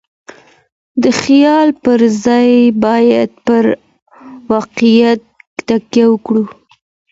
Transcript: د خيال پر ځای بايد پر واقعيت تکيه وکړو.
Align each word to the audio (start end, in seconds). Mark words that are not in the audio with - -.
د 1.03 1.05
خيال 1.21 1.69
پر 1.83 1.99
ځای 2.25 2.51
بايد 2.83 3.31
پر 3.45 3.63
واقعيت 4.51 5.21
تکيه 5.67 6.05
وکړو. 6.09 6.43